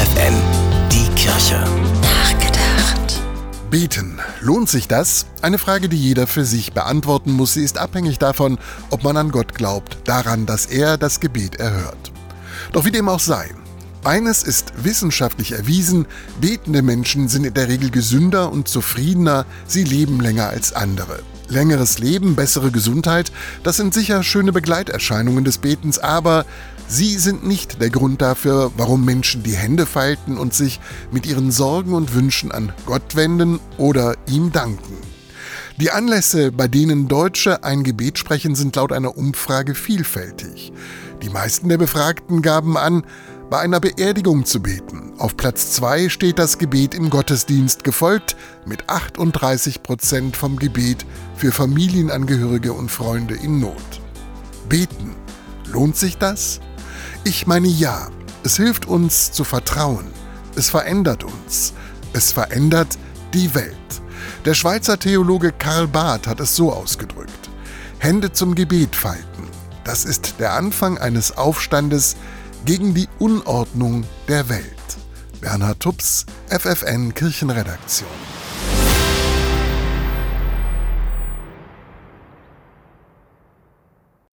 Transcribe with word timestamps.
FFN, 0.00 0.34
die 0.90 1.14
Kirche. 1.14 1.62
Nachgedacht. 2.00 3.20
Beten. 3.70 4.18
Lohnt 4.40 4.70
sich 4.70 4.88
das? 4.88 5.26
Eine 5.42 5.58
Frage, 5.58 5.90
die 5.90 5.98
jeder 5.98 6.26
für 6.26 6.46
sich 6.46 6.72
beantworten 6.72 7.32
muss. 7.32 7.52
Sie 7.52 7.62
ist 7.62 7.76
abhängig 7.76 8.18
davon, 8.18 8.56
ob 8.88 9.04
man 9.04 9.18
an 9.18 9.30
Gott 9.30 9.54
glaubt, 9.54 9.98
daran, 10.04 10.46
dass 10.46 10.64
er 10.64 10.96
das 10.96 11.20
Gebet 11.20 11.56
erhört. 11.56 12.12
Doch 12.72 12.86
wie 12.86 12.92
dem 12.92 13.10
auch 13.10 13.20
sei. 13.20 13.50
Eines 14.02 14.42
ist 14.42 14.72
wissenschaftlich 14.82 15.52
erwiesen, 15.52 16.06
betende 16.40 16.80
Menschen 16.80 17.28
sind 17.28 17.44
in 17.44 17.52
der 17.52 17.68
Regel 17.68 17.90
gesünder 17.90 18.50
und 18.50 18.68
zufriedener, 18.68 19.44
sie 19.66 19.84
leben 19.84 20.18
länger 20.18 20.48
als 20.48 20.72
andere. 20.72 21.20
Längeres 21.48 21.98
Leben, 21.98 22.36
bessere 22.36 22.70
Gesundheit, 22.70 23.32
das 23.64 23.76
sind 23.76 23.92
sicher 23.92 24.22
schöne 24.22 24.52
Begleiterscheinungen 24.52 25.44
des 25.44 25.58
Betens, 25.58 25.98
aber 25.98 26.46
sie 26.90 27.18
sind 27.18 27.46
nicht 27.46 27.80
der 27.80 27.90
Grund 27.90 28.20
dafür, 28.20 28.72
warum 28.76 29.04
Menschen 29.04 29.42
die 29.42 29.54
Hände 29.54 29.86
falten 29.86 30.36
und 30.36 30.52
sich 30.52 30.80
mit 31.12 31.24
ihren 31.24 31.50
Sorgen 31.50 31.94
und 31.94 32.14
Wünschen 32.14 32.50
an 32.52 32.72
Gott 32.84 33.14
wenden 33.14 33.60
oder 33.78 34.16
ihm 34.26 34.52
danken. 34.52 34.96
Die 35.78 35.90
Anlässe, 35.90 36.52
bei 36.52 36.68
denen 36.68 37.08
Deutsche 37.08 37.64
ein 37.64 37.84
Gebet 37.84 38.18
sprechen, 38.18 38.54
sind 38.54 38.76
laut 38.76 38.92
einer 38.92 39.16
Umfrage 39.16 39.74
vielfältig. 39.74 40.72
Die 41.22 41.30
meisten 41.30 41.68
der 41.68 41.78
Befragten 41.78 42.42
gaben 42.42 42.76
an, 42.76 43.04
bei 43.48 43.60
einer 43.60 43.80
Beerdigung 43.80 44.44
zu 44.44 44.60
beten. 44.60 45.12
Auf 45.18 45.36
Platz 45.36 45.72
2 45.72 46.08
steht 46.08 46.38
das 46.38 46.58
Gebet 46.58 46.94
im 46.94 47.08
Gottesdienst, 47.10 47.82
gefolgt 47.82 48.36
mit 48.66 48.88
38 48.88 49.82
Prozent 49.82 50.36
vom 50.36 50.56
Gebet 50.56 51.06
für 51.34 51.50
Familienangehörige 51.50 52.72
und 52.72 52.90
Freunde 52.90 53.34
in 53.34 53.58
Not. 53.58 54.00
Beten. 54.68 55.16
Lohnt 55.72 55.96
sich 55.96 56.18
das? 56.18 56.60
Ich 57.24 57.46
meine 57.46 57.68
ja. 57.68 58.08
Es 58.44 58.56
hilft 58.56 58.86
uns 58.86 59.32
zu 59.32 59.44
vertrauen. 59.44 60.06
Es 60.56 60.70
verändert 60.70 61.24
uns. 61.24 61.74
Es 62.14 62.32
verändert 62.32 62.98
die 63.34 63.54
Welt. 63.54 63.76
Der 64.46 64.54
Schweizer 64.54 64.98
Theologe 64.98 65.52
Karl 65.52 65.86
Barth 65.86 66.26
hat 66.26 66.40
es 66.40 66.56
so 66.56 66.72
ausgedrückt. 66.72 67.50
Hände 67.98 68.32
zum 68.32 68.54
Gebet 68.54 68.96
falten. 68.96 69.48
Das 69.84 70.06
ist 70.06 70.36
der 70.38 70.54
Anfang 70.54 70.96
eines 70.96 71.36
Aufstandes, 71.36 72.16
gegen 72.64 72.94
die 72.94 73.08
Unordnung 73.18 74.04
der 74.28 74.48
Welt. 74.48 74.64
Bernhard 75.40 75.80
Tups, 75.80 76.26
FFN 76.48 77.14
Kirchenredaktion. 77.14 78.08